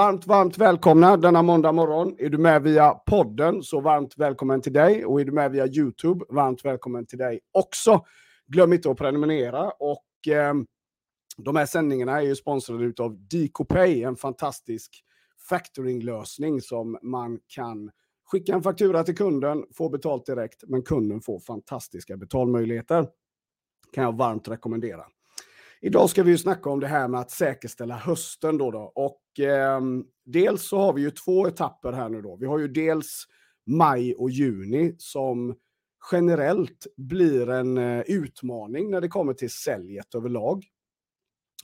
Varmt, 0.00 0.26
varmt 0.26 0.58
välkomna 0.58 1.16
denna 1.16 1.42
måndag 1.42 1.72
morgon. 1.72 2.16
Är 2.18 2.28
du 2.28 2.38
med 2.38 2.62
via 2.62 2.90
podden 2.90 3.62
så 3.62 3.80
varmt 3.80 4.14
välkommen 4.16 4.60
till 4.60 4.72
dig 4.72 5.04
och 5.04 5.20
är 5.20 5.24
du 5.24 5.32
med 5.32 5.50
via 5.50 5.66
YouTube, 5.66 6.24
varmt 6.28 6.64
välkommen 6.64 7.06
till 7.06 7.18
dig 7.18 7.40
också. 7.52 8.04
Glöm 8.46 8.72
inte 8.72 8.90
att 8.90 8.96
prenumerera 8.96 9.70
och 9.70 10.28
eh, 10.28 10.54
de 11.36 11.56
här 11.56 11.66
sändningarna 11.66 12.20
är 12.20 12.24
ju 12.24 12.36
sponsrade 12.36 12.92
av 12.98 13.18
DKPay, 13.18 14.02
en 14.02 14.16
fantastisk 14.16 15.04
factoringlösning 15.48 16.60
som 16.60 16.98
man 17.02 17.38
kan 17.46 17.90
skicka 18.24 18.54
en 18.54 18.62
faktura 18.62 19.04
till 19.04 19.16
kunden, 19.16 19.64
få 19.74 19.88
betalt 19.88 20.26
direkt, 20.26 20.64
men 20.66 20.82
kunden 20.82 21.20
får 21.20 21.40
fantastiska 21.40 22.16
betalmöjligheter. 22.16 23.08
Kan 23.92 24.04
jag 24.04 24.16
varmt 24.16 24.48
rekommendera. 24.48 25.04
Idag 25.82 26.10
ska 26.10 26.22
vi 26.22 26.30
ju 26.30 26.38
snacka 26.38 26.70
om 26.70 26.80
det 26.80 26.86
här 26.86 27.08
med 27.08 27.20
att 27.20 27.30
säkerställa 27.30 27.96
hösten 27.96 28.58
då. 28.58 28.70
då. 28.70 28.92
Och 28.94 29.44
eh, 29.44 29.80
dels 30.24 30.68
så 30.68 30.78
har 30.78 30.92
vi 30.92 31.02
ju 31.02 31.10
två 31.10 31.48
etapper 31.48 31.92
här 31.92 32.08
nu 32.08 32.22
då. 32.22 32.36
Vi 32.36 32.46
har 32.46 32.58
ju 32.58 32.68
dels 32.68 33.24
maj 33.66 34.14
och 34.14 34.30
juni 34.30 34.94
som 34.98 35.54
generellt 36.12 36.86
blir 36.96 37.50
en 37.50 37.78
eh, 37.78 38.00
utmaning 38.00 38.90
när 38.90 39.00
det 39.00 39.08
kommer 39.08 39.34
till 39.34 39.50
säljet 39.50 40.14
överlag. 40.14 40.64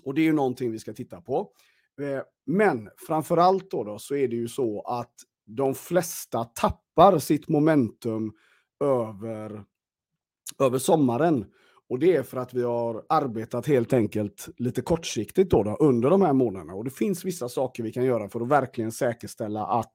Och 0.03 0.15
det 0.15 0.21
är 0.21 0.25
ju 0.25 0.33
någonting 0.33 0.73
vi 0.73 0.79
ska 0.79 0.93
titta 0.93 1.21
på. 1.21 1.53
Eh, 2.01 2.23
men 2.47 2.91
framförallt 3.07 3.71
då, 3.71 3.85
då 3.85 3.99
så 3.99 4.15
är 4.15 4.29
det 4.29 4.37
ju 4.37 4.49
så 4.49 4.81
att 4.81 5.15
de 5.47 5.75
flesta 5.75 6.45
tappar 6.45 7.19
sitt 7.19 7.49
momentum 7.49 8.33
över, 8.85 9.65
över 10.59 10.79
sommaren. 10.79 11.45
Och 11.89 11.99
det 11.99 12.17
är 12.17 12.23
för 12.23 12.37
att 12.37 12.55
vi 12.55 12.63
har 12.63 13.05
arbetat 13.09 13.67
helt 13.67 13.93
enkelt 13.93 14.49
lite 14.57 14.83
kortsiktigt 14.83 15.51
då, 15.51 15.63
då 15.63 15.77
under 15.77 16.11
de 16.11 16.23
här 16.23 16.33
månaderna. 16.33 16.75
Och 16.75 16.85
det 16.85 16.91
finns 16.91 17.25
vissa 17.25 17.49
saker 17.49 17.83
vi 17.83 17.93
kan 17.93 18.05
göra 18.05 18.29
för 18.29 18.41
att 18.41 18.49
verkligen 18.49 18.93
säkerställa 18.93 19.67
att 19.67 19.95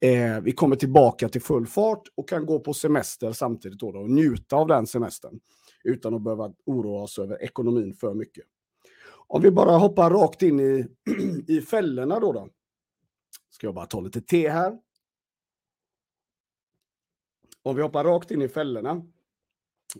eh, 0.00 0.40
vi 0.40 0.52
kommer 0.52 0.76
tillbaka 0.76 1.28
till 1.28 1.42
full 1.42 1.66
fart 1.66 2.02
och 2.14 2.28
kan 2.28 2.46
gå 2.46 2.60
på 2.60 2.74
semester 2.74 3.32
samtidigt 3.32 3.78
då, 3.78 3.92
då 3.92 3.98
och 3.98 4.10
njuta 4.10 4.56
av 4.56 4.68
den 4.68 4.86
semestern 4.86 5.40
utan 5.84 6.14
att 6.14 6.22
behöva 6.22 6.52
oroa 6.66 7.02
oss 7.02 7.18
över 7.18 7.42
ekonomin 7.42 7.94
för 7.94 8.14
mycket. 8.14 8.44
Om 9.26 9.42
vi 9.42 9.50
bara 9.50 9.76
hoppar 9.76 10.10
rakt 10.10 10.42
in 10.42 10.60
i, 10.60 10.86
i 11.52 11.60
fällorna 11.60 12.20
då, 12.20 12.32
då. 12.32 12.48
Ska 13.50 13.66
jag 13.66 13.74
bara 13.74 13.86
ta 13.86 14.00
lite 14.00 14.20
te 14.20 14.48
här. 14.48 14.78
Om 17.62 17.76
vi 17.76 17.82
hoppar 17.82 18.04
rakt 18.04 18.30
in 18.30 18.42
i 18.42 18.48
fällorna 18.48 19.02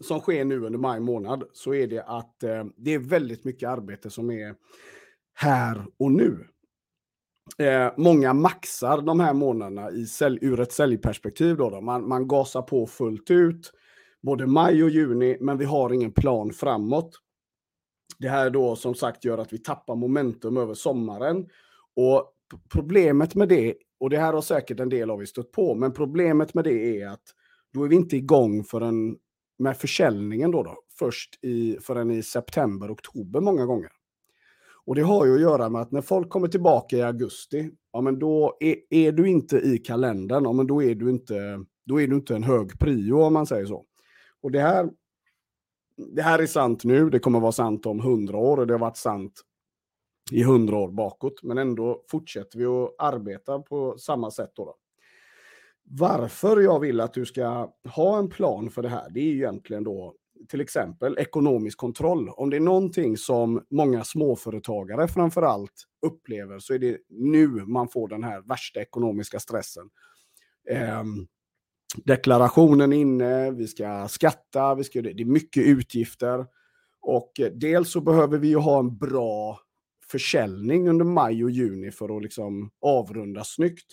som 0.01 0.21
sker 0.21 0.45
nu 0.45 0.61
under 0.65 0.79
maj 0.79 1.01
månad 1.01 1.45
så 1.53 1.75
är 1.75 1.87
det 1.87 2.03
att 2.03 2.43
eh, 2.43 2.65
det 2.77 2.95
är 2.95 2.99
väldigt 2.99 3.45
mycket 3.45 3.69
arbete 3.69 4.11
som 4.11 4.31
är 4.31 4.55
här 5.35 5.87
och 5.99 6.13
nu. 6.13 6.47
Eh, 7.59 7.93
många 7.97 8.33
maxar 8.33 9.03
de 9.03 9.21
här 9.21 9.35
månaderna 9.35 9.91
i 9.91 10.07
sälj, 10.07 10.39
ur 10.43 10.61
ett 10.61 10.73
säljperspektiv. 10.73 11.57
Då, 11.57 11.71
då. 11.71 11.81
Man, 11.81 12.09
man 12.09 12.29
gasar 12.29 12.63
på 12.63 12.87
fullt 12.87 13.31
ut, 13.31 13.73
både 14.23 14.47
maj 14.47 14.85
och 14.85 14.91
juni, 14.91 15.37
men 15.41 15.59
vi 15.59 15.65
har 15.65 15.93
ingen 15.93 16.13
plan 16.13 16.53
framåt. 16.53 17.11
Det 18.19 18.29
här 18.29 18.51
då 18.51 18.77
som 18.77 18.95
sagt 18.95 19.25
gör 19.25 19.39
att 19.39 19.53
vi 19.53 19.59
tappar 19.59 19.97
momentum 19.97 20.57
över 20.57 20.75
sommaren. 20.75 21.49
Och 21.97 22.33
problemet 22.73 23.35
med 23.35 23.49
det, 23.49 23.75
och 24.01 24.11
det 24.11 24.19
här 24.19 24.33
har 24.33 24.43
säkert 24.43 24.81
en 24.81 24.89
del 24.89 25.11
av 25.11 25.23
er 25.23 25.27
stött 25.27 25.53
på, 25.53 25.75
men 25.75 25.93
problemet 25.93 26.55
med 26.55 26.65
det 26.65 27.01
är 27.01 27.09
att 27.09 27.23
då 27.73 27.85
är 27.85 27.89
vi 27.89 27.97
inte 27.97 28.17
igång 28.17 28.65
förrän 28.65 29.17
med 29.59 29.77
försäljningen 29.77 30.51
då, 30.51 30.63
då 30.63 30.77
först 30.99 31.45
i, 31.45 31.79
förrän 31.81 32.11
i 32.11 32.23
september, 32.23 32.93
oktober 32.93 33.41
många 33.41 33.67
gånger. 33.67 33.91
Och 34.87 34.95
det 34.95 35.03
har 35.03 35.27
ju 35.27 35.35
att 35.35 35.41
göra 35.41 35.69
med 35.69 35.81
att 35.81 35.93
när 35.93 36.03
folk 36.03 36.29
kommer 36.29 36.49
tillbaka 36.49 36.97
i 36.97 37.03
augusti, 37.03 37.71
ja 37.93 38.01
men 38.01 38.19
då 38.19 38.57
är, 38.61 38.77
är 38.91 39.13
du 39.13 39.29
inte 39.29 39.57
i 39.57 39.79
kalendern, 39.79 40.45
ja 40.45 40.53
men 40.53 40.67
då 40.67 40.83
är 40.83 40.95
du 40.95 41.11
inte, 41.11 41.65
då 41.87 42.01
är 42.01 42.07
du 42.07 42.17
inte 42.17 42.35
en 42.35 42.43
hög 42.43 42.79
prio 42.79 43.23
om 43.23 43.33
man 43.33 43.47
säger 43.47 43.67
så. 43.67 43.85
Och 44.43 44.51
det 44.51 44.61
här, 44.61 44.91
det 46.15 46.23
här 46.23 46.39
är 46.39 46.47
sant 46.47 46.85
nu, 46.85 47.11
det 47.11 47.19
kommer 47.19 47.41
vara 47.41 47.53
sant 47.53 47.87
om 47.87 48.01
hundra 48.01 48.37
år 48.37 48.57
och 48.57 48.67
det 48.67 48.75
har 48.75 48.79
varit 48.79 48.97
sant 48.97 49.43
i 50.31 50.43
hundra 50.43 50.77
år 50.77 50.91
bakåt. 50.91 51.43
Men 51.43 51.59
ändå 51.59 52.05
fortsätter 52.11 52.59
vi 52.59 52.65
att 52.65 52.95
arbeta 52.99 53.59
på 53.59 53.99
samma 53.99 54.31
sätt. 54.31 54.51
Då, 54.55 54.65
då. 54.65 54.75
Varför 55.85 56.61
jag 56.61 56.81
vill 56.81 57.01
att 57.01 57.15
du 57.15 57.27
ska 57.27 57.73
ha 57.89 58.19
en 58.19 58.29
plan 58.29 58.71
för 58.71 58.83
det 58.83 58.89
här, 58.89 59.11
det 59.11 59.21
är 59.21 59.35
egentligen 59.35 59.85
då 59.85 60.15
till 60.49 60.61
exempel 60.61 61.19
ekonomisk 61.19 61.79
kontroll. 61.79 62.29
Om 62.29 62.51
det 62.51 62.57
är 62.57 62.61
någonting 62.61 63.17
som 63.17 63.65
många 63.71 64.05
småföretagare 64.05 65.09
framför 65.09 65.43
allt 65.43 65.85
upplever 66.07 66.59
så 66.59 66.75
är 66.75 66.79
det 66.79 66.99
nu 67.09 67.49
man 67.49 67.89
får 67.89 68.09
den 68.09 68.25
här 68.25 68.43
värsta 68.43 68.81
ekonomiska 68.81 69.41
stressen. 69.41 69.89
Eh, 70.71 71.05
deklarationen 72.05 72.93
inne, 72.93 73.51
vi 73.51 73.67
ska 73.67 74.09
skatta, 74.09 74.75
vi 74.75 74.85
ska, 74.85 75.03
det 75.03 75.11
är 75.11 75.25
mycket 75.25 75.67
utgifter. 75.67 76.47
Och 77.01 77.41
eh, 77.41 77.53
dels 77.53 77.93
så 77.93 78.01
behöver 78.01 78.39
vi 78.39 78.49
ju 78.49 78.57
ha 78.57 78.79
en 78.79 78.99
bra 78.99 79.59
försäljning 80.11 80.89
under 80.89 81.05
maj 81.05 81.45
och 81.45 81.51
juni 81.51 81.91
för 81.91 82.17
att 82.17 82.23
liksom 82.23 82.71
avrunda 82.81 83.45
snyggt. 83.45 83.87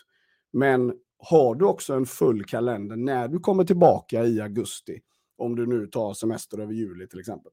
Men 0.54 0.94
har 1.30 1.56
du 1.56 1.66
också 1.66 1.94
en 1.94 2.06
full 2.06 2.46
kalender 2.46 2.96
när 2.96 3.28
du 3.28 3.40
kommer 3.40 3.64
tillbaka 3.64 4.24
i 4.24 4.42
augusti, 4.42 5.00
om 5.38 5.56
du 5.56 5.66
nu 5.66 5.88
tar 5.88 6.14
semester 6.14 6.60
över 6.60 6.74
juli 6.74 7.08
till 7.08 7.20
exempel. 7.20 7.52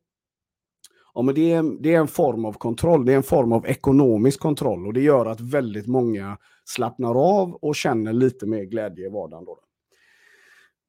Ja, 1.15 1.23
men 1.23 1.34
det, 1.34 1.53
är, 1.53 1.83
det 1.83 1.95
är 1.95 2.01
en 2.01 2.09
form 2.09 2.45
av 2.45 2.53
kontroll, 2.53 3.05
det 3.05 3.12
är 3.12 3.17
en 3.17 3.23
form 3.23 3.53
av 3.53 3.67
ekonomisk 3.67 4.41
kontroll 4.41 4.87
och 4.87 4.93
det 4.93 5.01
gör 5.01 5.27
att 5.27 5.41
väldigt 5.41 5.87
många 5.87 6.39
slappnar 6.65 7.15
av 7.15 7.55
och 7.55 7.77
känner 7.77 8.12
lite 8.12 8.47
mer 8.47 8.65
glädje 8.65 9.06
i 9.06 9.11
vardagen. 9.11 9.45
Då. 9.45 9.59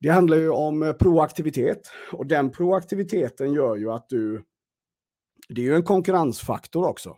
Det 0.01 0.09
handlar 0.09 0.37
ju 0.37 0.49
om 0.49 0.83
eh, 0.83 0.93
proaktivitet 0.93 1.81
och 2.11 2.25
den 2.25 2.51
proaktiviteten 2.51 3.53
gör 3.53 3.75
ju 3.75 3.91
att 3.91 4.09
du... 4.09 4.43
Det 5.49 5.61
är 5.61 5.65
ju 5.65 5.75
en 5.75 5.83
konkurrensfaktor 5.83 6.87
också. 6.87 7.17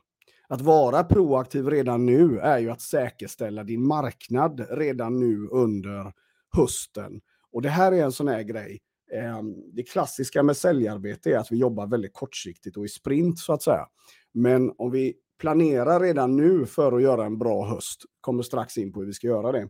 Att 0.52 0.62
vara 0.62 1.04
proaktiv 1.04 1.70
redan 1.70 2.06
nu 2.06 2.40
är 2.40 2.60
ju 2.60 2.70
att 2.70 2.82
säkerställa 2.82 3.64
din 3.64 3.88
marknad 3.88 4.66
redan 4.70 5.20
nu 5.20 5.48
under 5.52 6.14
hösten. 6.56 7.22
Och 7.52 7.62
det 7.62 7.70
här 7.70 7.92
är 7.92 8.04
en 8.04 8.12
sån 8.12 8.28
här 8.28 8.42
grej. 8.42 8.80
Ehm, 9.14 9.56
det 9.74 9.84
klassiska 9.84 10.44
med 10.44 10.58
säljarbete 10.58 11.32
är 11.32 11.38
att 11.38 11.52
vi 11.52 11.58
jobbar 11.58 11.88
väldigt 11.88 12.14
kortsiktigt 12.14 12.78
och 12.78 12.86
i 12.86 12.88
sprint 12.88 13.40
så 13.40 13.54
att 13.54 13.64
säga. 13.64 13.88
Men 14.34 14.72
om 14.78 14.92
vi 14.92 15.14
planerar 15.40 16.00
redan 16.00 16.36
nu 16.36 16.66
för 16.66 16.92
att 16.92 17.02
göra 17.02 17.26
en 17.26 17.38
bra 17.38 17.66
höst, 17.66 18.02
kommer 18.22 18.44
strax 18.44 18.78
in 18.78 18.94
på 18.94 19.00
hur 19.00 19.08
vi 19.08 19.14
ska 19.14 19.28
göra 19.28 19.52
det, 19.52 19.70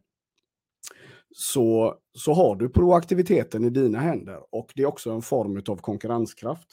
så, 1.31 1.95
så 2.13 2.33
har 2.33 2.55
du 2.55 2.69
proaktiviteten 2.69 3.65
i 3.65 3.69
dina 3.69 3.99
händer 3.99 4.39
och 4.55 4.71
det 4.75 4.81
är 4.81 4.87
också 4.87 5.11
en 5.11 5.21
form 5.21 5.63
av 5.67 5.77
konkurrenskraft. 5.77 6.67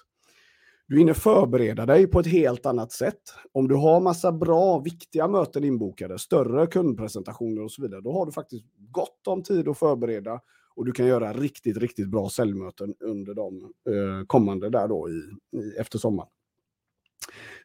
Du 0.88 0.98
hinner 0.98 1.14
förbereda 1.14 1.86
dig 1.86 2.06
på 2.06 2.20
ett 2.20 2.26
helt 2.26 2.66
annat 2.66 2.92
sätt. 2.92 3.20
Om 3.52 3.68
du 3.68 3.74
har 3.74 4.00
massa 4.00 4.32
bra, 4.32 4.78
viktiga 4.78 5.28
möten 5.28 5.64
inbokade, 5.64 6.18
större 6.18 6.66
kundpresentationer 6.66 7.62
och 7.62 7.72
så 7.72 7.82
vidare, 7.82 8.00
då 8.00 8.12
har 8.12 8.26
du 8.26 8.32
faktiskt 8.32 8.64
gott 8.90 9.26
om 9.26 9.42
tid 9.42 9.68
att 9.68 9.78
förbereda 9.78 10.40
och 10.74 10.84
du 10.84 10.92
kan 10.92 11.06
göra 11.06 11.32
riktigt, 11.32 11.76
riktigt 11.76 12.08
bra 12.08 12.28
säljmöten 12.28 12.94
under 13.00 13.34
de 13.34 13.64
eh, 13.64 14.26
kommande 14.26 14.70
där 14.70 14.88
då 14.88 15.10
i, 15.10 15.12
i, 15.58 15.76
efter 15.78 15.98
sommaren. 15.98 16.30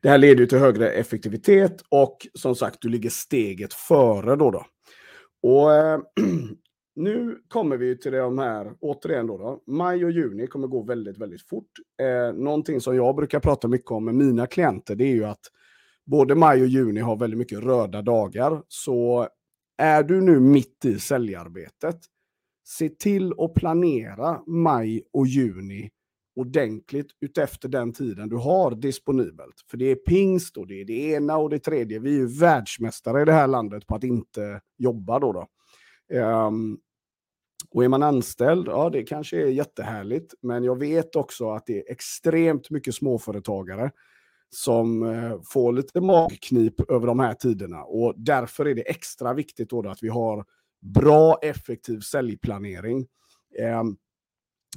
Det 0.02 0.10
här 0.10 0.18
leder 0.18 0.42
ju 0.42 0.48
till 0.48 0.58
högre 0.58 0.92
effektivitet 0.92 1.84
och 1.90 2.28
som 2.34 2.56
sagt, 2.56 2.82
du 2.82 2.90
ligger 2.90 3.10
steget 3.10 3.74
före 3.74 4.36
då. 4.36 4.52
då. 4.52 4.66
Och 5.42 5.74
eh, 5.74 6.00
nu 6.96 7.42
kommer 7.48 7.78
vi 7.78 7.98
till 7.98 8.12
de 8.12 8.40
här, 8.40 8.74
återigen 8.80 9.28
då, 9.28 9.38
då, 9.38 9.64
maj 9.68 10.06
och 10.06 10.12
juni 10.12 10.48
kommer 10.48 10.68
gå 10.68 10.84
väldigt, 10.84 11.18
väldigt 11.18 11.42
fort. 11.42 11.72
Eh, 12.02 12.36
någonting 12.36 12.82
som 12.82 12.96
jag 12.96 13.16
brukar 13.16 13.40
prata 13.40 13.68
mycket 13.68 13.92
om 13.92 14.06
med 14.06 14.16
mina 14.16 14.48
klienter, 14.48 14.96
det 14.96 15.04
är 15.04 15.14
ju 15.14 15.26
att 15.26 15.52
både 16.06 16.36
maj 16.36 16.62
och 16.62 16.68
juni 16.68 17.00
har 17.00 17.16
väldigt 17.16 17.38
mycket 17.38 17.60
röda 17.60 18.02
dagar. 18.02 18.64
Så 18.68 19.28
är 19.78 20.04
du 20.04 20.22
nu 20.22 20.40
mitt 20.40 20.86
i 20.86 21.00
säljarbetet, 21.00 22.00
se 22.68 22.90
till 22.90 23.34
att 23.38 23.54
planera 23.54 24.42
maj 24.48 25.04
och 25.14 25.28
juni 25.28 25.90
ordentligt 26.36 27.08
utefter 27.22 27.70
den 27.70 27.94
tiden 27.94 28.30
du 28.30 28.36
har 28.36 28.76
disponibelt. 28.76 29.56
För 29.72 29.78
det 29.78 29.86
är 29.86 29.96
pingst 29.96 30.58
och 30.58 30.68
det 30.68 30.82
är 30.82 30.86
det 30.86 30.94
ena 30.94 31.38
och 31.38 31.50
det 31.50 31.60
tredje. 31.60 32.00
Vi 32.00 32.10
är 32.10 32.18
ju 32.18 32.40
världsmästare 32.40 33.22
i 33.22 33.26
det 33.26 33.34
här 33.34 33.48
landet 33.48 33.88
på 33.88 33.96
att 33.96 34.04
inte 34.04 34.62
jobba 34.78 35.20
då. 35.20 35.34
då. 35.34 35.48
Um, 36.18 36.80
och 37.70 37.84
är 37.84 37.88
man 37.88 38.04
anställd, 38.04 38.68
ja 38.68 38.90
det 38.90 39.04
kanske 39.04 39.42
är 39.42 39.48
jättehärligt, 39.48 40.34
men 40.42 40.64
jag 40.64 40.80
vet 40.80 41.16
också 41.16 41.50
att 41.50 41.66
det 41.66 41.78
är 41.78 41.92
extremt 41.92 42.70
mycket 42.70 42.96
småföretagare 42.96 43.92
som 44.50 45.04
eh, 45.04 45.42
får 45.44 45.74
lite 45.74 46.02
magknip 46.02 46.92
över 46.92 47.08
de 47.08 47.20
här 47.20 47.34
tiderna. 47.34 47.84
Och 47.84 48.14
därför 48.18 48.66
är 48.66 48.76
det 48.76 48.90
extra 48.90 49.34
viktigt 49.34 49.70
då 49.70 49.90
att 49.90 50.04
vi 50.04 50.10
har 50.10 50.46
bra, 50.82 51.40
effektiv 51.42 52.00
säljplanering. 52.00 53.08
Ehm, 53.60 53.96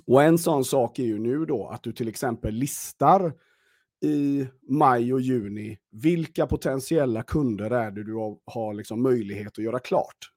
och 0.06 0.22
en 0.22 0.38
sån 0.38 0.64
sak 0.64 0.98
är 0.98 1.04
ju 1.04 1.18
nu 1.18 1.44
då 1.44 1.68
att 1.68 1.82
du 1.82 1.92
till 1.92 2.08
exempel 2.08 2.54
listar 2.54 3.32
i 4.02 4.46
maj 4.68 5.14
och 5.14 5.20
juni, 5.20 5.78
vilka 5.90 6.46
potentiella 6.46 7.22
kunder 7.22 7.70
är 7.70 7.90
det 7.90 8.04
du 8.04 8.14
har, 8.14 8.36
har 8.44 8.74
liksom 8.74 9.02
möjlighet 9.02 9.58
att 9.58 9.64
göra 9.64 9.78
klart? 9.78 10.30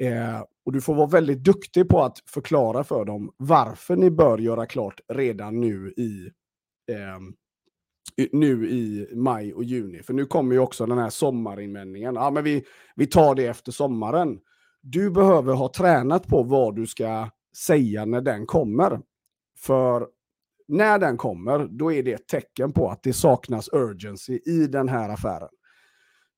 Eh, 0.00 0.40
och 0.64 0.72
du 0.72 0.80
får 0.80 0.94
vara 0.94 1.06
väldigt 1.06 1.44
duktig 1.44 1.88
på 1.88 2.02
att 2.02 2.18
förklara 2.26 2.84
för 2.84 3.04
dem 3.04 3.34
varför 3.36 3.96
ni 3.96 4.10
bör 4.10 4.38
göra 4.38 4.66
klart 4.66 5.00
redan 5.08 5.60
nu 5.60 5.94
i, 5.96 6.30
eh, 6.92 7.20
nu 8.32 8.70
i 8.70 9.08
maj 9.14 9.54
och 9.54 9.64
juni. 9.64 10.02
För 10.02 10.14
nu 10.14 10.26
kommer 10.26 10.54
ju 10.54 10.58
också 10.58 10.86
den 10.86 10.98
här 10.98 11.10
sommarinvändningen. 11.10 12.14
Ja, 12.14 12.30
men 12.30 12.44
vi, 12.44 12.64
vi 12.96 13.06
tar 13.06 13.34
det 13.34 13.46
efter 13.46 13.72
sommaren. 13.72 14.38
Du 14.82 15.10
behöver 15.10 15.54
ha 15.54 15.72
tränat 15.72 16.26
på 16.26 16.42
vad 16.42 16.76
du 16.76 16.86
ska 16.86 17.30
säga 17.56 18.04
när 18.04 18.20
den 18.20 18.46
kommer. 18.46 19.00
För 19.58 20.06
när 20.68 20.98
den 20.98 21.16
kommer, 21.16 21.68
då 21.70 21.92
är 21.92 22.02
det 22.02 22.12
ett 22.12 22.28
tecken 22.28 22.72
på 22.72 22.90
att 22.90 23.02
det 23.02 23.12
saknas 23.12 23.68
urgency 23.72 24.38
i 24.46 24.66
den 24.66 24.88
här 24.88 25.08
affären. 25.08 25.48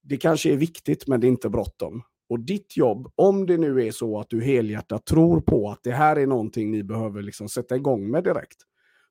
Det 0.02 0.16
kanske 0.16 0.52
är 0.52 0.56
viktigt, 0.56 1.06
men 1.06 1.20
det 1.20 1.26
är 1.26 1.28
inte 1.28 1.48
bråttom. 1.48 2.02
Och 2.32 2.40
ditt 2.40 2.76
jobb, 2.76 3.12
om 3.14 3.46
det 3.46 3.56
nu 3.56 3.86
är 3.86 3.90
så 3.90 4.20
att 4.20 4.30
du 4.30 4.42
helhjärtat 4.42 5.06
tror 5.06 5.40
på 5.40 5.70
att 5.70 5.82
det 5.82 5.92
här 5.92 6.16
är 6.16 6.26
någonting 6.26 6.70
ni 6.70 6.82
behöver 6.82 7.22
liksom 7.22 7.48
sätta 7.48 7.76
igång 7.76 8.10
med 8.10 8.24
direkt, 8.24 8.58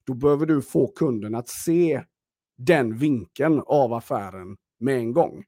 då 0.04 0.14
behöver 0.14 0.46
du 0.46 0.62
få 0.62 0.88
kunden 0.88 1.36
att 1.36 1.50
se 1.50 2.04
den 2.58 2.98
vinkeln 2.98 3.62
av 3.66 3.94
affären 3.94 4.58
med 4.80 4.98
en 4.98 5.14
gång. 5.14 5.44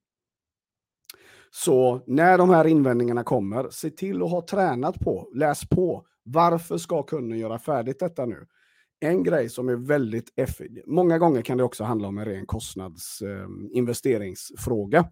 Så 1.51 2.03
när 2.07 2.37
de 2.37 2.49
här 2.49 2.67
invändningarna 2.67 3.23
kommer, 3.23 3.69
se 3.69 3.89
till 3.89 4.23
att 4.23 4.31
ha 4.31 4.41
tränat 4.41 4.99
på, 4.99 5.29
läs 5.33 5.69
på. 5.69 6.05
Varför 6.23 6.77
ska 6.77 7.03
kunden 7.03 7.39
göra 7.39 7.59
färdigt 7.59 7.99
detta 7.99 8.25
nu? 8.25 8.47
En 8.99 9.23
grej 9.23 9.49
som 9.49 9.69
är 9.69 9.75
väldigt 9.75 10.33
effektiv, 10.35 10.83
många 10.87 11.19
gånger 11.19 11.41
kan 11.41 11.57
det 11.57 11.63
också 11.63 11.83
handla 11.83 12.07
om 12.07 12.17
en 12.17 12.25
ren 12.25 12.45
kostnadsinvesteringsfråga. 12.45 14.99
Eh, 14.99 15.05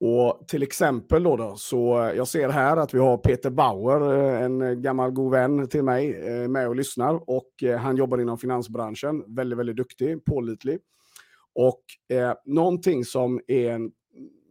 och 0.00 0.48
till 0.48 0.62
exempel 0.62 1.22
då, 1.22 1.36
då, 1.36 1.56
så 1.56 2.12
jag 2.16 2.28
ser 2.28 2.48
här 2.48 2.76
att 2.76 2.94
vi 2.94 2.98
har 2.98 3.16
Peter 3.16 3.50
Bauer, 3.50 4.14
eh, 4.14 4.42
en 4.42 4.82
gammal 4.82 5.10
god 5.10 5.32
vän 5.32 5.68
till 5.68 5.82
mig, 5.82 6.14
eh, 6.14 6.48
med 6.48 6.68
och 6.68 6.76
lyssnar. 6.76 7.30
Och 7.30 7.62
eh, 7.62 7.78
han 7.78 7.96
jobbar 7.96 8.18
inom 8.18 8.38
finansbranschen, 8.38 9.34
väldigt, 9.34 9.58
väldigt 9.58 9.76
duktig, 9.76 10.24
pålitlig. 10.24 10.78
Och 11.54 12.16
eh, 12.16 12.32
någonting 12.44 13.04
som 13.04 13.40
är 13.46 13.70
en, 13.70 13.90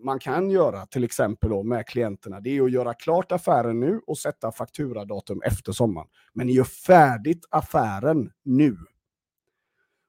man 0.04 0.20
kan 0.20 0.50
göra, 0.50 0.86
till 0.86 1.04
exempel 1.04 1.50
då 1.50 1.64
med 1.64 1.88
klienterna, 1.88 2.40
det 2.40 2.58
är 2.58 2.64
att 2.64 2.72
göra 2.72 2.94
klart 2.94 3.32
affären 3.32 3.80
nu 3.80 4.02
och 4.08 4.18
sätta 4.18 4.52
fakturadatum 4.52 5.42
efter 5.42 5.72
sommaren. 5.72 6.08
Men 6.34 6.50
gör 6.50 6.64
färdigt 6.64 7.46
affären 7.50 8.32
nu. 8.44 8.78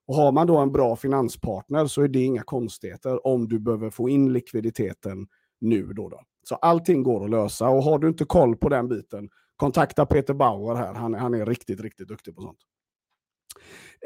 Och 0.09 0.15
har 0.15 0.33
man 0.33 0.47
då 0.47 0.59
en 0.59 0.73
bra 0.73 0.97
finanspartner 0.97 1.87
så 1.87 2.03
är 2.03 2.09
det 2.09 2.25
inga 2.25 2.43
konstigheter 2.43 3.27
om 3.27 3.49
du 3.49 3.59
behöver 3.59 3.91
få 3.91 4.09
in 4.09 4.33
likviditeten 4.33 5.27
nu. 5.61 5.93
Då, 5.93 6.09
då. 6.09 6.21
Så 6.43 6.55
allting 6.55 7.03
går 7.03 7.25
att 7.25 7.31
lösa 7.31 7.69
och 7.69 7.83
har 7.83 7.99
du 7.99 8.09
inte 8.09 8.25
koll 8.25 8.57
på 8.57 8.69
den 8.69 8.89
biten, 8.89 9.31
kontakta 9.57 10.07
Peter 10.07 10.35
Bauer 10.35 10.75
här. 10.75 10.95
Han, 10.95 11.15
han 11.15 11.35
är 11.35 11.47
riktigt, 11.47 11.81
riktigt 11.81 12.09
duktig 12.09 12.35
på 12.37 12.43
sånt. 12.43 12.59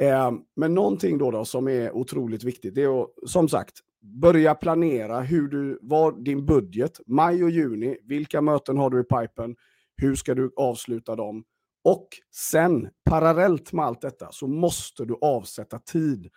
Eh, 0.00 0.32
men 0.56 0.74
någonting 0.74 1.18
då, 1.18 1.30
då 1.30 1.44
som 1.44 1.68
är 1.68 1.92
otroligt 1.92 2.44
viktigt, 2.44 2.74
det 2.74 2.82
är 2.82 3.02
att 3.02 3.08
som 3.26 3.48
sagt 3.48 3.74
börja 4.00 4.54
planera 4.54 5.20
hur 5.20 5.48
du, 5.48 5.78
vad 5.82 6.24
din 6.24 6.46
budget, 6.46 7.00
maj 7.06 7.44
och 7.44 7.50
juni, 7.50 7.98
vilka 8.04 8.40
möten 8.40 8.78
har 8.78 8.90
du 8.90 9.00
i 9.00 9.04
pipen, 9.04 9.56
hur 9.96 10.14
ska 10.14 10.34
du 10.34 10.52
avsluta 10.56 11.16
dem? 11.16 11.44
Och 11.84 12.08
sen, 12.34 12.88
parallellt 13.04 13.72
med 13.72 13.84
allt 13.84 14.00
detta, 14.00 14.32
så 14.32 14.46
måste 14.46 15.04
du 15.04 15.18
avsätta 15.20 15.78
tid 15.78 16.30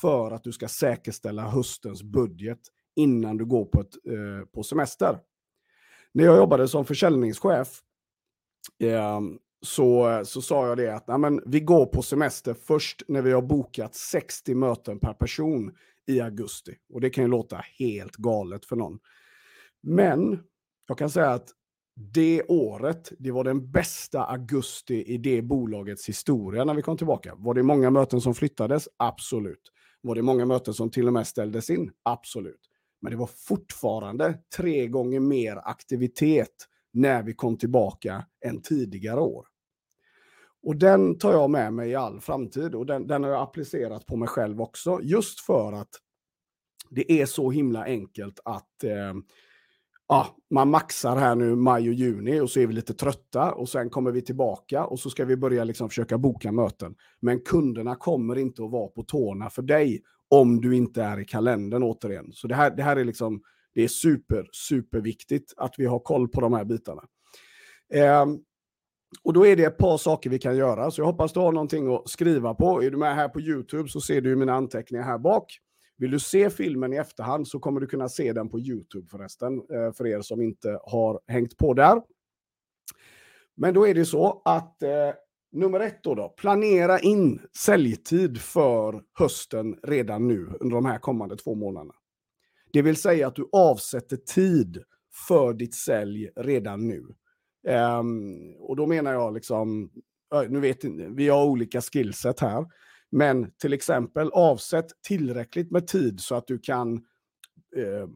för 0.00 0.30
att 0.30 0.44
du 0.44 0.52
ska 0.52 0.68
säkerställa 0.68 1.42
höstens 1.42 2.02
budget 2.02 2.60
innan 2.96 3.36
du 3.36 3.44
går 3.44 3.64
på, 3.64 3.80
ett, 3.80 3.94
eh, 4.06 4.46
på 4.54 4.62
semester. 4.62 5.18
När 6.12 6.24
jag 6.24 6.36
jobbade 6.36 6.68
som 6.68 6.84
försäljningschef 6.84 7.80
eh, 8.82 9.20
så, 9.62 10.22
så 10.24 10.42
sa 10.42 10.66
jag 10.66 10.76
det 10.76 10.94
att 10.94 11.08
nej, 11.08 11.18
men 11.18 11.40
vi 11.46 11.60
går 11.60 11.86
på 11.86 12.02
semester 12.02 12.54
först 12.54 13.02
när 13.08 13.22
vi 13.22 13.32
har 13.32 13.42
bokat 13.42 13.94
60 13.94 14.54
möten 14.54 14.98
per 14.98 15.12
person 15.12 15.72
i 16.06 16.20
augusti. 16.20 16.76
Och 16.92 17.00
det 17.00 17.10
kan 17.10 17.24
ju 17.24 17.30
låta 17.30 17.64
helt 17.78 18.16
galet 18.16 18.64
för 18.64 18.76
någon. 18.76 18.98
Men 19.82 20.42
jag 20.88 20.98
kan 20.98 21.10
säga 21.10 21.30
att 21.30 21.48
det 21.94 22.42
året, 22.48 23.12
det 23.18 23.30
var 23.30 23.44
den 23.44 23.70
bästa 23.70 24.24
augusti 24.24 25.04
i 25.04 25.18
det 25.18 25.42
bolagets 25.42 26.08
historia 26.08 26.64
när 26.64 26.74
vi 26.74 26.82
kom 26.82 26.96
tillbaka. 26.96 27.34
Var 27.34 27.54
det 27.54 27.62
många 27.62 27.90
möten 27.90 28.20
som 28.20 28.34
flyttades? 28.34 28.88
Absolut. 28.96 29.72
Var 30.00 30.14
det 30.14 30.22
många 30.22 30.46
möten 30.46 30.74
som 30.74 30.90
till 30.90 31.06
och 31.06 31.12
med 31.12 31.26
ställdes 31.26 31.70
in? 31.70 31.90
Absolut. 32.02 32.60
Men 33.00 33.10
det 33.10 33.18
var 33.18 33.30
fortfarande 33.48 34.38
tre 34.56 34.86
gånger 34.86 35.20
mer 35.20 35.56
aktivitet 35.64 36.68
när 36.92 37.22
vi 37.22 37.34
kom 37.34 37.58
tillbaka 37.58 38.24
än 38.44 38.62
tidigare 38.62 39.20
år. 39.20 39.46
Och 40.62 40.76
den 40.76 41.18
tar 41.18 41.32
jag 41.32 41.50
med 41.50 41.72
mig 41.72 41.90
i 41.90 41.94
all 41.94 42.20
framtid 42.20 42.74
och 42.74 42.86
den, 42.86 43.06
den 43.06 43.22
har 43.24 43.30
jag 43.30 43.42
applicerat 43.42 44.06
på 44.06 44.16
mig 44.16 44.28
själv 44.28 44.60
också. 44.60 45.00
Just 45.02 45.40
för 45.40 45.72
att 45.72 45.88
det 46.90 47.12
är 47.12 47.26
så 47.26 47.50
himla 47.50 47.84
enkelt 47.84 48.40
att 48.44 48.84
eh, 48.84 49.14
ja, 50.12 50.36
man 50.50 50.70
maxar 50.70 51.16
här 51.16 51.34
nu 51.34 51.56
maj 51.56 51.88
och 51.88 51.94
juni 51.94 52.40
och 52.40 52.50
så 52.50 52.60
är 52.60 52.66
vi 52.66 52.72
lite 52.72 52.94
trötta 52.94 53.52
och 53.52 53.68
sen 53.68 53.90
kommer 53.90 54.12
vi 54.12 54.22
tillbaka 54.22 54.84
och 54.84 54.98
så 55.00 55.10
ska 55.10 55.24
vi 55.24 55.36
börja 55.36 55.64
liksom 55.64 55.88
försöka 55.88 56.18
boka 56.18 56.52
möten. 56.52 56.94
Men 57.20 57.40
kunderna 57.40 57.94
kommer 57.94 58.38
inte 58.38 58.64
att 58.64 58.70
vara 58.70 58.88
på 58.88 59.02
tårna 59.02 59.50
för 59.50 59.62
dig 59.62 60.02
om 60.28 60.60
du 60.60 60.76
inte 60.76 61.02
är 61.02 61.20
i 61.20 61.24
kalendern 61.24 61.82
återigen. 61.82 62.32
Så 62.32 62.48
det 62.48 62.54
här, 62.54 62.70
det 62.70 62.82
här 62.82 62.96
är 62.96 63.04
liksom, 63.04 63.42
det 63.74 63.82
är 63.82 63.88
super, 63.88 64.48
superviktigt 64.52 65.52
att 65.56 65.74
vi 65.78 65.86
har 65.86 65.98
koll 65.98 66.28
på 66.28 66.40
de 66.40 66.52
här 66.52 66.64
bitarna. 66.64 67.02
Eh, 67.94 68.26
och 69.24 69.32
då 69.32 69.46
är 69.46 69.56
det 69.56 69.64
ett 69.64 69.78
par 69.78 69.98
saker 69.98 70.30
vi 70.30 70.38
kan 70.38 70.56
göra, 70.56 70.90
så 70.90 71.00
jag 71.00 71.06
hoppas 71.06 71.32
du 71.32 71.40
har 71.40 71.52
någonting 71.52 71.94
att 71.94 72.08
skriva 72.08 72.54
på. 72.54 72.82
Är 72.82 72.90
du 72.90 72.96
med 72.96 73.14
här 73.14 73.28
på 73.28 73.40
YouTube 73.40 73.88
så 73.88 74.00
ser 74.00 74.20
du 74.20 74.36
mina 74.36 74.54
anteckningar 74.54 75.04
här 75.04 75.18
bak. 75.18 75.58
Vill 75.98 76.10
du 76.10 76.18
se 76.18 76.50
filmen 76.50 76.92
i 76.92 76.96
efterhand 76.96 77.48
så 77.48 77.58
kommer 77.58 77.80
du 77.80 77.86
kunna 77.86 78.08
se 78.08 78.32
den 78.32 78.48
på 78.48 78.60
YouTube 78.60 79.08
förresten, 79.10 79.58
eh, 79.58 79.92
för 79.92 80.06
er 80.06 80.20
som 80.20 80.40
inte 80.40 80.78
har 80.82 81.20
hängt 81.26 81.56
på 81.56 81.74
där. 81.74 82.02
Men 83.54 83.74
då 83.74 83.88
är 83.88 83.94
det 83.94 84.04
så 84.04 84.42
att 84.44 84.82
eh, 84.82 84.90
nummer 85.52 85.80
ett 85.80 86.02
då, 86.02 86.14
då, 86.14 86.28
planera 86.28 86.98
in 86.98 87.40
säljtid 87.58 88.40
för 88.40 89.02
hösten 89.18 89.76
redan 89.82 90.28
nu 90.28 90.50
under 90.60 90.74
de 90.74 90.86
här 90.86 90.98
kommande 90.98 91.36
två 91.36 91.54
månaderna. 91.54 91.94
Det 92.72 92.82
vill 92.82 92.96
säga 92.96 93.26
att 93.26 93.34
du 93.34 93.48
avsätter 93.52 94.16
tid 94.16 94.82
för 95.28 95.52
ditt 95.52 95.74
sälj 95.74 96.30
redan 96.36 96.88
nu. 96.88 97.06
Um, 97.68 98.54
och 98.58 98.76
då 98.76 98.86
menar 98.86 99.12
jag 99.12 99.34
liksom, 99.34 99.90
nu 100.48 100.60
vet 100.60 100.84
vi 100.84 101.28
har 101.28 101.44
olika 101.44 101.80
skillset 101.80 102.40
här, 102.40 102.66
men 103.12 103.50
till 103.50 103.72
exempel 103.72 104.30
avsätt 104.32 104.86
tillräckligt 105.06 105.70
med 105.70 105.86
tid 105.86 106.20
så 106.20 106.34
att 106.34 106.46
du 106.46 106.58
kan 106.58 106.94
eh, 107.76 108.08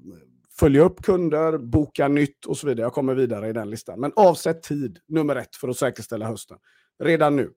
följa 0.58 0.82
upp 0.82 1.02
kunder, 1.02 1.58
boka 1.58 2.08
nytt 2.08 2.44
och 2.44 2.56
så 2.56 2.66
vidare. 2.66 2.86
Jag 2.86 2.92
kommer 2.92 3.14
vidare 3.14 3.48
i 3.48 3.52
den 3.52 3.70
listan. 3.70 4.00
Men 4.00 4.12
avsätt 4.16 4.62
tid, 4.62 4.98
nummer 5.08 5.36
ett, 5.36 5.56
för 5.56 5.68
att 5.68 5.76
säkerställa 5.76 6.26
hösten. 6.26 6.58
Redan 6.98 7.36
nu. 7.36 7.52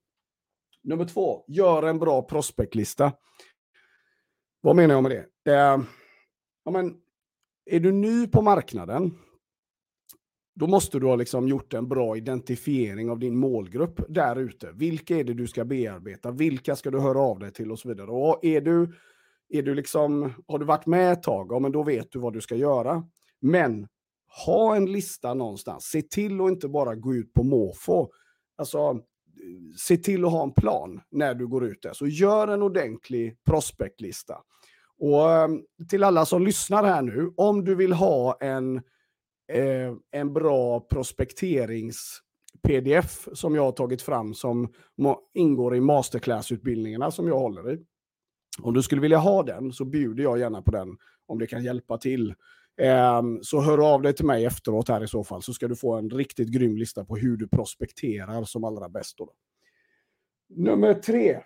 Nummer 0.84 1.06
två, 1.06 1.46
gör 1.48 1.84
en 1.84 2.00
bra 2.00 2.22
prospektlista. 2.22 3.12
Vad 4.62 4.76
menar 4.76 4.96
jag 4.96 5.04
med 5.04 5.12
det? 5.12 5.52
Eh, 5.52 5.82
ja, 6.66 6.72
men, 6.72 6.96
är 7.66 7.80
du 7.80 7.92
ny 7.92 8.28
på 8.28 8.42
marknaden 8.42 9.18
då 10.60 10.68
måste 10.68 11.00
du 11.00 11.06
ha 11.06 11.16
liksom 11.16 11.48
gjort 11.48 11.74
en 11.74 11.88
bra 11.88 12.18
identifiering 12.18 13.10
av 13.10 13.20
din 13.20 13.38
målgrupp 13.38 14.02
där 14.10 14.36
ute. 14.36 14.72
Vilka 14.72 15.18
är 15.18 15.24
det 15.24 15.34
du 15.34 15.48
ska 15.48 15.66
bearbeta? 15.66 16.32
Vilka 16.32 16.76
ska 16.76 16.92
du 16.92 17.00
höra 17.00 17.20
av 17.20 17.40
dig 17.40 17.54
till 17.54 17.72
och 17.72 17.80
så 17.80 17.90
vidare. 17.90 18.12
Och 18.12 18.46
är 18.46 18.62
du, 18.62 18.94
är 19.50 19.64
du 19.64 19.76
liksom, 19.76 20.34
har 20.48 20.60
du 20.60 20.66
varit 20.66 20.86
med 20.86 21.14
ett 21.14 21.24
tag, 21.24 21.48
ja, 21.52 21.60
men 21.60 21.72
då 21.72 21.84
vet 21.84 22.12
du 22.12 22.20
vad 22.20 22.34
du 22.34 22.42
ska 22.42 22.56
göra. 22.56 23.04
Men 23.42 23.88
ha 24.46 24.76
en 24.76 24.92
lista 24.92 25.34
någonstans. 25.34 25.84
Se 25.84 26.02
till 26.02 26.42
att 26.42 26.50
inte 26.50 26.68
bara 26.68 26.96
gå 26.96 27.16
ut 27.16 27.34
på 27.34 27.44
måfå. 27.44 28.10
Alltså, 28.58 29.00
se 29.78 29.98
till 29.98 30.26
att 30.26 30.32
ha 30.32 30.44
en 30.44 30.54
plan 30.54 31.02
när 31.12 31.34
du 31.34 31.48
går 31.48 31.66
ut 31.66 31.82
där. 31.82 31.94
Så 31.94 32.08
gör 32.08 32.48
en 32.48 32.62
ordentlig 32.62 33.38
prospektlista. 33.44 34.36
Och 34.98 35.32
ehm, 35.32 35.62
till 35.90 36.04
alla 36.04 36.26
som 36.26 36.44
lyssnar 36.44 36.84
här 36.84 37.02
nu, 37.02 37.34
om 37.38 37.66
du 37.66 37.76
vill 37.76 37.94
ha 37.94 38.38
en 38.42 38.82
eh, 39.50 39.94
en 40.12 40.34
bra 40.34 40.80
prospekterings-pdf 40.80 43.28
som 43.34 43.56
jag 43.56 43.64
har 43.64 43.72
tagit 43.72 44.02
fram 44.02 44.34
som 44.34 44.74
ingår 45.34 45.76
i 45.76 45.82
masterclass-utbildningarna 45.82 47.12
som 47.12 47.28
jag 47.28 47.40
håller 47.40 47.74
i. 47.74 47.86
Om 48.62 48.74
du 48.74 48.84
skulle 48.84 49.02
vilja 49.02 49.18
ha 49.18 49.44
den 49.44 49.74
så 49.74 49.86
bjuder 49.86 50.24
jag 50.24 50.40
gärna 50.40 50.62
på 50.62 50.72
den 50.72 50.98
om 51.28 51.40
det 51.40 51.48
kan 51.48 51.64
hjälpa 51.64 51.98
till. 51.98 52.36
Eh, 52.82 53.22
så 53.42 53.62
hör 53.62 53.94
av 53.94 54.02
dig 54.02 54.14
till 54.14 54.26
mig 54.26 54.46
efteråt 54.46 54.90
här 54.90 55.04
i 55.04 55.08
så 55.08 55.24
fall 55.24 55.44
så 55.44 55.54
ska 55.54 55.68
du 55.68 55.76
få 55.76 55.96
en 55.96 56.10
riktigt 56.10 56.50
grym 56.50 56.78
lista 56.78 57.06
på 57.06 57.16
hur 57.16 57.38
du 57.38 57.48
prospekterar 57.48 58.44
som 58.44 58.64
allra 58.64 58.90
bäst. 58.90 59.18
Då. 59.18 59.34
Nummer 60.50 60.94
tre. 60.94 61.40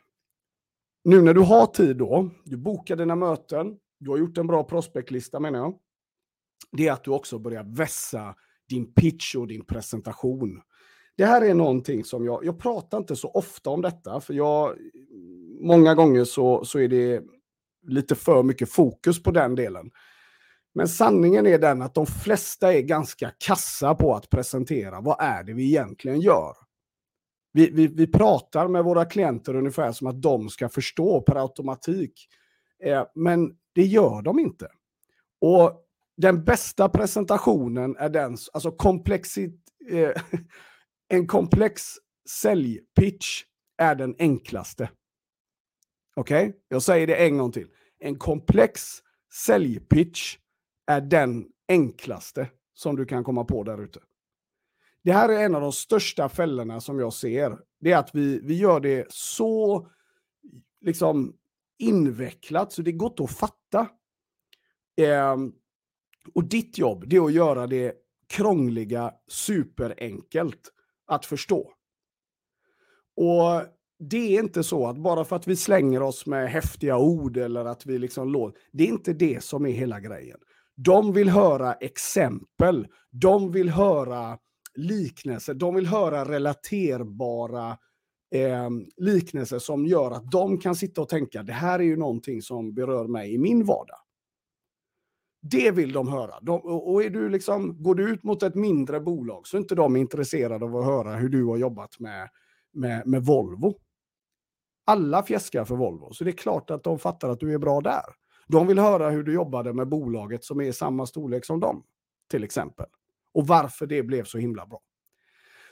nu 1.04 1.22
när 1.22 1.34
du 1.34 1.42
har 1.42 1.66
tid 1.66 1.98
då, 1.98 2.30
du 2.44 2.58
bokar 2.58 2.96
dina 2.96 3.16
möten, 3.16 3.78
du 4.00 4.10
har 4.10 4.18
gjort 4.18 4.38
en 4.38 4.48
bra 4.48 4.64
prospektlista 4.64 5.40
menar 5.40 5.60
jag, 5.60 5.80
det 6.72 6.88
är 6.88 6.92
att 6.92 7.04
du 7.04 7.12
också 7.12 7.40
börjar 7.40 7.64
vässa 7.64 8.36
din 8.70 8.94
pitch 8.94 9.36
och 9.36 9.48
din 9.48 9.66
presentation. 9.66 10.62
Det 11.18 11.26
här 11.26 11.42
är 11.42 11.54
någonting 11.54 12.04
som 12.04 12.26
jag, 12.26 12.46
jag 12.46 12.60
pratar 12.60 12.98
inte 12.98 13.16
så 13.16 13.32
ofta 13.32 13.70
om 13.70 13.82
detta, 13.82 14.22
för 14.22 14.34
jag, 14.34 14.76
många 15.62 15.96
gånger 15.96 16.24
så, 16.24 16.66
så 16.66 16.80
är 16.80 16.88
det 16.88 17.24
lite 17.88 18.16
för 18.16 18.44
mycket 18.44 18.70
fokus 18.70 19.24
på 19.24 19.32
den 19.32 19.56
delen. 19.56 19.92
Men 20.76 20.88
sanningen 20.88 21.48
är 21.48 21.60
den 21.60 21.82
att 21.82 21.96
de 21.96 22.06
flesta 22.06 22.74
är 22.74 22.82
ganska 22.82 23.32
kassa 23.38 23.96
på 23.96 24.16
att 24.16 24.30
presentera 24.30 25.02
vad 25.02 25.16
är 25.20 25.44
det 25.44 25.54
vi 25.54 25.66
egentligen 25.66 26.22
gör. 26.22 26.54
Vi, 27.54 27.70
vi, 27.70 27.88
vi 27.88 28.08
pratar 28.08 28.68
med 28.68 28.84
våra 28.84 29.06
klienter 29.06 29.56
ungefär 29.56 29.92
som 29.92 30.08
att 30.08 30.22
de 30.22 30.50
ska 30.50 30.70
förstå 30.70 31.22
per 31.22 31.36
automatik. 31.36 32.28
Eh, 32.84 33.06
men 33.16 33.56
det 33.76 33.84
gör 33.84 34.22
de 34.22 34.40
inte. 34.40 34.68
Och 35.42 35.84
den 36.18 36.44
bästa 36.44 36.90
presentationen 36.90 37.96
är 37.96 38.10
den, 38.10 38.38
alltså 38.54 38.72
komplexit, 38.72 39.60
eh, 39.90 40.12
en 41.08 41.28
komplex 41.28 41.84
säljpitch 42.30 43.44
är 43.78 43.96
den 43.96 44.16
enklaste. 44.20 44.90
Okej, 46.16 46.48
okay? 46.48 46.60
jag 46.68 46.84
säger 46.84 47.08
det 47.08 47.16
en 47.16 47.38
gång 47.38 47.52
till. 47.52 47.68
En 48.00 48.16
komplex 48.16 49.00
säljpitch 49.46 50.38
är 50.88 51.02
den 51.02 51.46
enklaste 51.68 52.50
som 52.74 52.96
du 52.96 53.06
kan 53.06 53.24
komma 53.24 53.44
på 53.46 53.64
där 53.64 53.84
ute. 53.84 54.00
Det 55.04 55.12
här 55.14 55.30
är 55.30 55.46
en 55.46 55.56
av 55.56 55.62
de 55.62 55.72
största 55.72 56.30
fällorna 56.30 56.82
som 56.82 57.00
jag 57.00 57.14
ser. 57.14 57.58
Det 57.80 57.92
är 57.92 57.98
att 57.98 58.16
vi, 58.16 58.40
vi 58.44 58.58
gör 58.58 58.80
det 58.80 59.06
så 59.10 59.88
liksom 60.82 61.38
invecklat 61.78 62.72
så 62.72 62.82
det 62.82 62.92
går 62.92 63.10
inte 63.10 63.24
att 63.24 63.32
fatta. 63.32 63.88
Eh, 65.02 65.36
och 66.34 66.44
ditt 66.44 66.78
jobb 66.78 67.04
det 67.08 67.16
är 67.16 67.26
att 67.26 67.34
göra 67.34 67.68
det 67.68 67.94
krångliga 68.30 69.14
superenkelt 69.28 70.72
att 71.08 71.26
förstå. 71.26 71.72
Och 73.16 73.62
det 74.00 74.36
är 74.36 74.40
inte 74.40 74.64
så 74.64 74.88
att 74.88 74.98
bara 74.98 75.26
för 75.26 75.36
att 75.36 75.48
vi 75.48 75.56
slänger 75.56 76.02
oss 76.02 76.26
med 76.26 76.50
häftiga 76.50 76.98
ord 76.98 77.38
eller 77.38 77.66
att 77.66 77.86
vi 77.86 77.98
liksom 78.00 78.30
låter, 78.30 78.62
det 78.72 78.84
är 78.84 78.88
inte 78.88 79.14
det 79.14 79.44
som 79.44 79.66
är 79.66 79.72
hela 79.72 80.00
grejen. 80.00 80.40
De 80.76 81.14
vill 81.14 81.30
höra 81.30 81.74
exempel, 81.74 82.88
de 83.12 83.52
vill 83.52 83.70
höra 83.70 84.38
liknelser, 84.76 85.54
de 85.54 85.76
vill 85.76 85.88
höra 85.88 86.26
relaterbara 86.26 87.78
eh, 88.36 88.70
liknelser 88.98 89.60
som 89.60 89.86
gör 89.86 90.12
att 90.12 90.32
de 90.32 90.58
kan 90.58 90.76
sitta 90.76 91.02
och 91.02 91.10
tänka, 91.10 91.44
det 91.44 91.54
här 91.54 91.80
är 91.80 91.84
ju 91.84 91.98
någonting 91.98 92.42
som 92.42 92.74
berör 92.74 93.08
mig 93.08 93.34
i 93.34 93.38
min 93.38 93.66
vardag. 93.66 94.03
Det 95.46 95.72
vill 95.72 95.94
de 95.94 96.08
höra. 96.08 96.40
De, 96.42 96.62
och 96.62 97.04
är 97.04 97.10
du 97.10 97.30
liksom, 97.30 97.84
går 97.84 97.96
du 97.96 98.10
ut 98.10 98.24
mot 98.24 98.44
ett 98.44 98.56
mindre 98.56 99.00
bolag 99.00 99.48
så 99.48 99.58
är 99.58 99.62
inte 99.62 99.76
de 99.76 99.96
intresserade 99.96 100.66
av 100.66 100.76
att 100.76 100.86
höra 100.86 101.16
hur 101.16 101.30
du 101.30 101.46
har 101.46 101.58
jobbat 101.58 102.00
med, 102.00 102.30
med, 102.74 103.08
med 103.08 103.26
Volvo. 103.26 103.80
Alla 104.86 105.24
fjäskar 105.24 105.66
för 105.66 105.76
Volvo, 105.76 106.14
så 106.14 106.24
det 106.24 106.30
är 106.30 106.36
klart 106.38 106.70
att 106.70 106.84
de 106.84 107.00
fattar 107.00 107.30
att 107.30 107.40
du 107.40 107.54
är 107.54 107.58
bra 107.58 107.82
där. 107.82 108.04
De 108.48 108.68
vill 108.68 108.80
höra 108.80 109.10
hur 109.10 109.24
du 109.24 109.34
jobbade 109.34 109.74
med 109.74 109.90
bolaget 109.90 110.44
som 110.44 110.62
är 110.62 110.66
i 110.66 110.74
samma 110.74 111.06
storlek 111.06 111.46
som 111.46 111.60
dem, 111.60 111.84
till 112.30 112.44
exempel. 112.44 112.86
Och 113.34 113.48
varför 113.48 113.86
det 113.86 114.04
blev 114.04 114.24
så 114.24 114.38
himla 114.38 114.66
bra. 114.66 114.82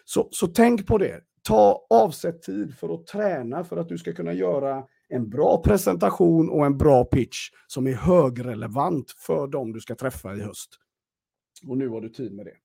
Så, 0.06 0.28
så 0.32 0.48
tänk 0.48 0.88
på 0.88 0.98
det. 0.98 1.22
Ta 1.44 1.86
avsätt 1.90 2.42
tid 2.42 2.78
för 2.78 2.94
att 2.94 3.08
träna 3.08 3.64
för 3.64 3.78
att 3.78 3.90
du 3.90 3.98
ska 3.98 4.14
kunna 4.14 4.34
göra 4.34 4.84
en 5.12 5.30
bra 5.30 5.62
presentation 5.64 6.50
och 6.50 6.66
en 6.66 6.78
bra 6.78 7.06
pitch 7.06 7.50
som 7.68 7.88
är 7.88 7.94
högrelevant 7.94 9.12
för 9.18 9.48
dem 9.48 9.74
du 9.74 9.80
ska 9.80 9.96
träffa 9.96 10.36
i 10.36 10.42
höst. 10.42 10.70
Och 11.68 11.78
nu 11.78 11.88
har 11.88 12.02
du 12.02 12.10
tid 12.10 12.34
med 12.34 12.46
det. 12.46 12.56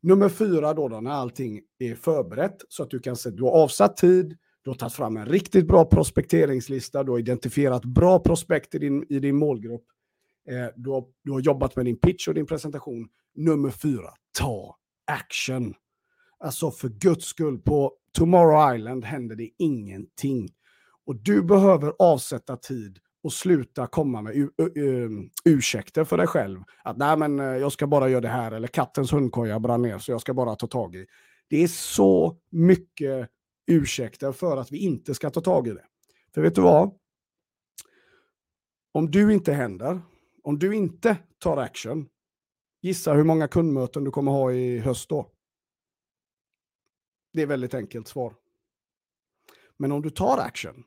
Nummer 0.00 0.28
fyra 0.28 0.74
då, 0.74 0.88
då 0.88 1.00
när 1.00 1.10
allting 1.10 1.60
är 1.78 1.94
förberett 1.94 2.56
så 2.68 2.82
att 2.82 2.90
du 2.90 2.98
kan 3.00 3.16
se 3.16 3.28
att 3.28 3.36
du 3.36 3.42
har 3.42 3.50
avsatt 3.50 3.96
tid, 3.96 4.36
du 4.62 4.70
har 4.70 4.74
tagit 4.74 4.92
fram 4.92 5.16
en 5.16 5.26
riktigt 5.26 5.66
bra 5.66 5.84
prospekteringslista, 5.84 7.04
du 7.04 7.10
har 7.10 7.18
identifierat 7.18 7.84
bra 7.84 8.18
prospekt 8.18 8.74
i 8.74 8.78
din, 8.78 9.06
i 9.08 9.18
din 9.18 9.36
målgrupp, 9.36 9.84
eh, 10.48 10.66
du, 10.76 10.90
har, 10.90 11.04
du 11.24 11.32
har 11.32 11.40
jobbat 11.40 11.76
med 11.76 11.84
din 11.84 11.96
pitch 11.96 12.28
och 12.28 12.34
din 12.34 12.46
presentation. 12.46 13.08
Nummer 13.34 13.70
fyra, 13.70 14.10
ta 14.38 14.76
action. 15.06 15.74
Alltså 16.38 16.70
för 16.70 16.88
guds 16.88 17.24
skull, 17.24 17.58
på 17.58 17.92
Tomorrow 18.12 18.76
Island 18.76 19.04
händer 19.04 19.36
det 19.36 19.50
ingenting. 19.58 20.48
Och 21.06 21.16
du 21.16 21.42
behöver 21.42 21.92
avsätta 21.98 22.56
tid 22.56 22.98
och 23.22 23.32
sluta 23.32 23.86
komma 23.86 24.22
med 24.22 24.36
ehm, 24.76 25.30
ursäkter 25.44 26.04
för 26.04 26.16
dig 26.16 26.26
själv. 26.26 26.60
Att 26.84 26.96
nej 26.96 27.16
men 27.16 27.40
eh, 27.40 27.46
jag 27.46 27.72
ska 27.72 27.86
bara 27.86 28.08
göra 28.08 28.20
det 28.20 28.28
här, 28.28 28.52
eller 28.52 28.68
kattens 28.68 29.12
hundkoja 29.12 29.60
brann 29.60 29.82
ner 29.82 29.98
så 29.98 30.12
jag 30.12 30.20
ska 30.20 30.34
bara 30.34 30.56
ta 30.56 30.66
tag 30.66 30.94
i. 30.94 31.06
Det 31.48 31.62
är 31.62 31.68
så 31.68 32.38
mycket 32.50 33.30
ursäkter 33.66 34.32
för 34.32 34.56
att 34.56 34.72
vi 34.72 34.78
inte 34.78 35.14
ska 35.14 35.30
ta 35.30 35.40
tag 35.40 35.68
i 35.68 35.70
det. 35.70 35.84
För 36.34 36.42
vet 36.42 36.54
du 36.54 36.60
vad? 36.60 36.98
Om 38.92 39.10
du 39.10 39.32
inte 39.32 39.52
händer, 39.52 40.00
om 40.42 40.58
du 40.58 40.74
inte 40.74 41.16
tar 41.38 41.56
action, 41.56 42.08
gissa 42.82 43.12
hur 43.12 43.24
många 43.24 43.48
kundmöten 43.48 44.04
du 44.04 44.10
kommer 44.10 44.32
ha 44.32 44.52
i 44.52 44.78
höst 44.78 45.08
då? 45.08 45.30
Det 47.32 47.42
är 47.42 47.46
väldigt 47.46 47.74
enkelt 47.74 48.08
svar. 48.08 48.34
Men 49.76 49.92
om 49.92 50.02
du 50.02 50.10
tar 50.10 50.38
action, 50.38 50.84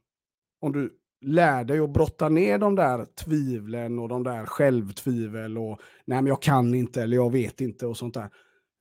om 0.60 0.72
du 0.72 0.98
lär 1.22 1.64
dig 1.64 1.80
att 1.80 1.94
brotta 1.94 2.30
ner 2.30 2.58
de 2.58 2.76
där 2.76 3.06
tvivlen 3.06 4.00
och 4.00 4.10
de 4.10 4.24
där 4.24 4.46
självtvivel 4.46 5.58
och 5.58 5.80
nej 6.06 6.22
men 6.22 6.26
jag 6.26 6.42
kan 6.42 6.74
inte 6.74 7.04
eller 7.04 7.18
jag 7.18 7.32
vet 7.32 7.62
inte 7.62 7.88
och 7.88 7.98
sånt 7.98 8.14
där. 8.14 8.30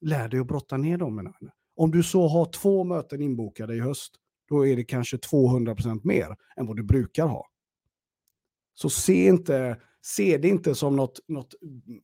Lär 0.00 0.28
dig 0.28 0.40
att 0.40 0.46
brotta 0.46 0.76
ner 0.76 0.98
dem. 0.98 1.32
Om 1.76 1.90
du 1.90 2.02
så 2.02 2.28
har 2.28 2.44
två 2.44 2.84
möten 2.84 3.22
inbokade 3.22 3.74
i 3.74 3.80
höst, 3.80 4.14
då 4.48 4.66
är 4.66 4.76
det 4.76 4.84
kanske 4.84 5.16
200% 5.16 6.00
mer 6.04 6.36
än 6.56 6.66
vad 6.66 6.76
du 6.76 6.82
brukar 6.82 7.26
ha. 7.26 7.46
Så 8.74 8.90
se, 8.90 9.26
inte, 9.26 9.80
se 10.02 10.38
det 10.38 10.48
inte 10.48 10.74
som 10.74 10.96
något, 10.96 11.20
något 11.28 11.54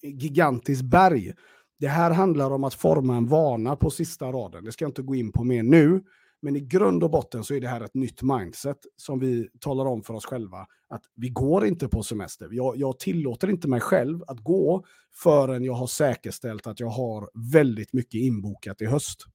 gigantiskt 0.02 0.84
berg. 0.84 1.32
Det 1.78 1.88
här 1.88 2.10
handlar 2.10 2.50
om 2.50 2.64
att 2.64 2.74
forma 2.74 3.16
en 3.16 3.26
vana 3.26 3.76
på 3.76 3.90
sista 3.90 4.32
raden. 4.32 4.64
Det 4.64 4.72
ska 4.72 4.84
jag 4.84 4.90
inte 4.90 5.02
gå 5.02 5.14
in 5.14 5.32
på 5.32 5.44
mer 5.44 5.62
nu, 5.62 6.04
men 6.42 6.56
i 6.56 6.60
grund 6.60 7.04
och 7.04 7.10
botten 7.10 7.44
så 7.44 7.54
är 7.54 7.60
det 7.60 7.68
här 7.68 7.80
ett 7.80 7.94
nytt 7.94 8.22
mindset 8.22 8.78
som 8.96 9.18
vi 9.18 9.48
talar 9.60 9.86
om 9.86 10.02
för 10.02 10.14
oss 10.14 10.26
själva. 10.26 10.66
Att 10.88 11.02
vi 11.14 11.28
går 11.28 11.66
inte 11.66 11.88
på 11.88 12.02
semester. 12.02 12.48
Jag, 12.52 12.76
jag 12.76 12.98
tillåter 12.98 13.50
inte 13.50 13.68
mig 13.68 13.80
själv 13.80 14.22
att 14.26 14.40
gå 14.40 14.84
förrän 15.14 15.64
jag 15.64 15.72
har 15.72 15.86
säkerställt 15.86 16.66
att 16.66 16.80
jag 16.80 16.88
har 16.88 17.30
väldigt 17.52 17.92
mycket 17.92 18.20
inbokat 18.20 18.82
i 18.82 18.86
höst. 18.86 19.26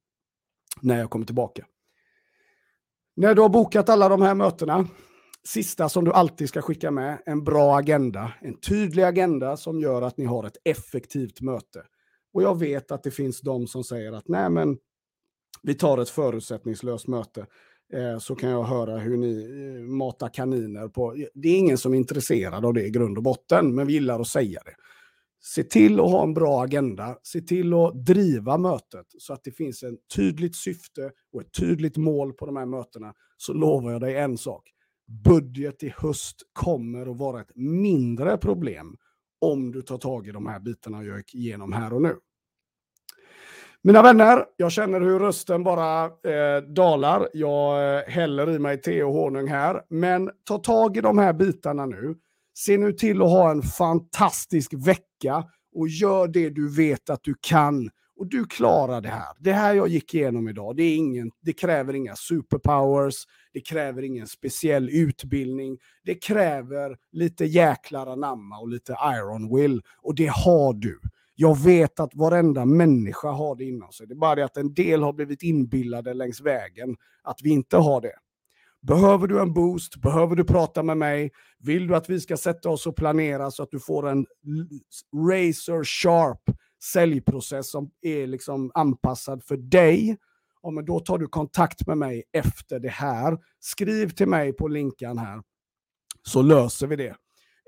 När 0.82 1.00
jag 1.00 1.10
kommer 1.10 1.26
tillbaka. 1.26 1.66
När 3.16 3.36
du 3.36 3.42
har 3.42 3.50
bokat 3.50 3.90
alla 3.90 4.10
de 4.10 4.22
här 4.22 4.36
mötena, 4.36 4.88
sista 5.48 5.90
som 5.90 6.06
du 6.06 6.12
alltid 6.12 6.50
ska 6.50 6.62
skicka 6.62 6.92
med, 6.92 7.22
en 7.26 7.44
bra 7.44 7.78
agenda. 7.78 8.34
En 8.42 8.60
tydlig 8.60 9.04
agenda 9.04 9.58
som 9.58 9.80
gör 9.80 10.02
att 10.02 10.18
ni 10.18 10.26
har 10.26 10.44
ett 10.44 10.58
effektivt 10.64 11.42
möte. 11.42 11.84
Och 12.34 12.44
jag 12.44 12.60
vet 12.60 12.92
att 12.92 13.04
det 13.04 13.12
finns 13.12 13.42
de 13.42 13.68
som 13.68 13.84
säger 13.84 14.12
att 14.12 14.28
nej 14.28 14.50
men 14.50 14.78
vi 15.64 15.74
tar 15.74 15.98
ett 15.98 16.10
förutsättningslöst 16.10 17.08
möte 17.08 17.46
eh, 17.94 18.20
så 18.20 18.36
kan 18.36 18.50
jag 18.50 18.64
höra 18.64 18.98
hur 18.98 19.18
ni 19.18 19.44
eh, 19.44 19.82
matar 19.82 20.30
kaniner 20.30 20.88
på... 20.88 21.16
Det 21.34 21.50
är 21.50 21.58
ingen 21.58 21.78
som 21.78 21.94
är 21.94 21.98
intresserad 21.98 22.66
av 22.66 22.74
det 22.74 22.86
i 22.86 22.90
grund 22.90 23.18
och 23.18 23.24
botten, 23.24 23.76
men 23.76 23.88
vi 23.88 23.94
gillar 23.94 24.20
att 24.20 24.28
säga 24.28 24.62
det. 24.66 24.76
Se 25.40 25.64
till 25.64 26.00
att 26.00 26.12
ha 26.12 26.24
en 26.24 26.34
bra 26.34 26.64
agenda, 26.64 27.18
se 27.24 27.42
till 27.42 27.74
att 27.74 28.06
driva 28.06 28.58
mötet 28.58 29.06
så 29.18 29.34
att 29.34 29.44
det 29.44 29.52
finns 29.52 29.84
ett 29.84 29.94
tydligt 30.16 30.56
syfte 30.56 31.12
och 31.34 31.42
ett 31.42 31.54
tydligt 31.60 31.98
mål 31.98 32.34
på 32.34 32.46
de 32.46 32.56
här 32.56 32.66
mötena. 32.66 33.14
Så 33.38 33.54
lovar 33.54 33.92
jag 33.92 34.02
dig 34.02 34.18
en 34.18 34.38
sak. 34.38 34.64
Budget 35.24 35.84
i 35.84 35.94
höst 35.98 36.36
kommer 36.54 37.12
att 37.12 37.18
vara 37.18 37.42
ett 37.42 37.52
mindre 37.56 38.38
problem 38.38 38.98
om 39.42 39.72
du 39.72 39.82
tar 39.82 39.98
tag 39.98 40.28
i 40.28 40.32
de 40.32 40.48
här 40.48 40.60
bitarna 40.60 41.04
jag 41.04 41.18
gick 41.18 41.36
igenom 41.36 41.74
här 41.74 41.94
och 41.94 42.02
nu. 42.02 42.16
Mina 43.88 44.02
vänner, 44.02 44.46
jag 44.58 44.72
känner 44.72 45.02
hur 45.02 45.20
rösten 45.20 45.64
bara 45.64 46.06
eh, 46.06 46.62
dalar. 46.62 47.30
Jag 47.34 47.98
eh, 47.98 48.04
häller 48.08 48.50
i 48.50 48.60
mig 48.60 48.82
te 48.82 49.04
och 49.04 49.14
honung 49.14 49.48
här. 49.48 49.82
Men 49.90 50.30
ta 50.44 50.58
tag 50.58 50.98
i 50.98 51.02
de 51.02 51.18
här 51.18 51.34
bitarna 51.34 51.86
nu. 51.86 52.16
Se 52.54 52.78
nu 52.78 52.92
till 52.92 53.22
att 53.22 53.30
ha 53.30 53.52
en 53.52 53.62
fantastisk 53.62 54.74
vecka 54.74 55.44
och 55.76 55.88
gör 55.88 56.28
det 56.28 56.50
du 56.50 56.76
vet 56.76 57.10
att 57.10 57.24
du 57.24 57.36
kan. 57.42 57.90
Och 58.20 58.28
du 58.28 58.46
klarar 58.46 59.02
det 59.02 59.10
här. 59.10 59.36
Det 59.40 59.54
här 59.54 59.74
jag 59.74 59.88
gick 59.88 60.14
igenom 60.14 60.48
idag, 60.48 60.76
det, 60.76 60.84
är 60.84 60.96
ingen, 60.96 61.32
det 61.42 61.54
kräver 61.54 61.94
inga 61.94 62.16
superpowers, 62.16 63.16
det 63.54 63.62
kräver 63.62 64.04
ingen 64.04 64.28
speciell 64.28 64.90
utbildning. 64.90 65.78
Det 66.04 66.16
kräver 66.16 66.98
lite 67.12 67.46
jäklar 67.46 68.08
anamma 68.08 68.58
och 68.58 68.70
lite 68.70 68.96
iron 69.04 69.56
will. 69.56 69.82
Och 69.98 70.16
det 70.16 70.28
har 70.28 70.74
du. 70.74 71.00
Jag 71.40 71.60
vet 71.60 72.00
att 72.00 72.16
varenda 72.16 72.66
människa 72.66 73.32
har 73.32 73.56
det 73.56 73.64
inom 73.64 73.92
sig. 73.92 74.08
Det 74.08 74.14
är 74.14 74.16
bara 74.16 74.36
det 74.36 74.46
att 74.46 74.58
en 74.58 74.74
del 74.74 75.04
har 75.04 75.14
blivit 75.14 75.44
inbillade 75.44 76.14
längs 76.14 76.42
vägen 76.42 76.96
att 77.24 77.40
vi 77.44 77.50
inte 77.50 77.78
har 77.78 78.02
det. 78.02 78.14
Behöver 78.82 79.28
du 79.28 79.42
en 79.42 79.54
boost? 79.54 79.96
Behöver 79.96 80.36
du 80.36 80.44
prata 80.44 80.84
med 80.84 80.98
mig? 80.98 81.32
Vill 81.60 81.88
du 81.88 81.96
att 81.96 82.10
vi 82.10 82.20
ska 82.20 82.38
sätta 82.38 82.70
oss 82.70 82.88
och 82.88 82.96
planera 82.96 83.52
så 83.52 83.64
att 83.64 83.72
du 83.72 83.80
får 83.80 84.10
en 84.10 84.26
razor 85.30 85.84
sharp 85.84 86.42
säljprocess 86.84 87.72
som 87.72 87.92
är 88.02 88.28
liksom 88.28 88.72
anpassad 88.74 89.44
för 89.44 89.58
dig? 89.58 90.18
Ja, 90.62 90.70
men 90.70 90.86
då 90.86 91.00
tar 91.00 91.18
du 91.18 91.28
kontakt 91.28 91.88
med 91.88 91.98
mig 91.98 92.24
efter 92.34 92.80
det 92.80 92.90
här. 92.90 93.38
Skriv 93.60 94.10
till 94.10 94.28
mig 94.28 94.54
på 94.54 94.68
länken 94.68 95.18
här 95.18 95.42
så 96.24 96.42
löser 96.42 96.88
vi 96.88 96.96
det. 96.96 97.16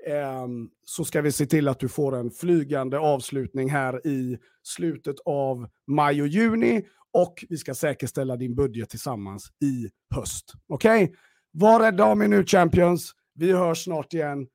Ehm, 0.06 0.68
så 0.84 1.04
ska 1.04 1.20
vi 1.22 1.32
se 1.32 1.46
till 1.46 1.68
att 1.68 1.80
du 1.80 1.88
får 1.88 2.16
en 2.16 2.30
flygande 2.30 2.98
avslutning 2.98 3.70
här 3.70 4.06
i 4.06 4.38
slutet 4.62 5.16
av 5.24 5.68
maj 5.86 6.22
och 6.22 6.28
juni 6.28 6.86
och 7.12 7.44
vi 7.48 7.56
ska 7.56 7.74
säkerställa 7.74 8.36
din 8.36 8.54
budget 8.54 8.90
tillsammans 8.90 9.52
i 9.64 9.90
höst. 10.14 10.52
Okej? 10.66 11.04
Okay? 11.04 11.16
Var 11.52 11.80
rädda 11.80 12.04
om 12.04 12.22
er 12.22 12.28
nu 12.28 12.44
Champions. 12.44 13.12
Vi 13.34 13.52
hörs 13.52 13.84
snart 13.84 14.14
igen. 14.14 14.46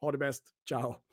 Ha 0.00 0.12
det 0.12 0.18
bäst. 0.18 0.42
Ciao! 0.68 1.07